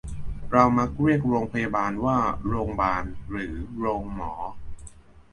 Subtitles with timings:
[0.51, 2.17] เรามักเรียกโรงพยาบาลว่า
[2.47, 4.33] โรงบาล หรือโรงหมอ